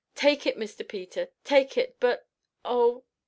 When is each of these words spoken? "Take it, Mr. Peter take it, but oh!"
"Take 0.15 0.47
it, 0.47 0.57
Mr. 0.57 0.87
Peter 0.87 1.29
take 1.43 1.77
it, 1.77 1.97
but 1.99 2.25
oh!" 2.65 3.03